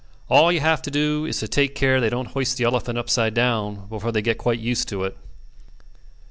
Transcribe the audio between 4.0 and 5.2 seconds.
they get quite used to it."